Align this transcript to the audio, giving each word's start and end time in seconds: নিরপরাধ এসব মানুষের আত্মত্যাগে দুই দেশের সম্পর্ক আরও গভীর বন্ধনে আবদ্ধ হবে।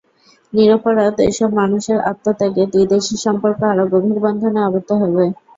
নিরপরাধ 0.53 1.15
এসব 1.29 1.49
মানুষের 1.61 1.97
আত্মত্যাগে 2.11 2.63
দুই 2.73 2.85
দেশের 2.91 3.19
সম্পর্ক 3.25 3.59
আরও 3.71 3.85
গভীর 3.93 4.17
বন্ধনে 4.25 4.59
আবদ্ধ 4.63 4.89
হবে। 5.01 5.25